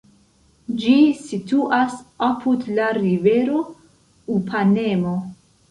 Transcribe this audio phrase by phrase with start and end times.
[0.83, 0.95] Ĝi
[1.25, 1.99] situas
[2.29, 3.65] apud la rivero
[4.41, 5.17] Upanemo.